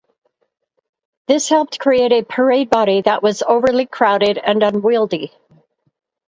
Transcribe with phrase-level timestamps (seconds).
[1.27, 5.31] This helped create a parade body that was overly crowded and unwieldy.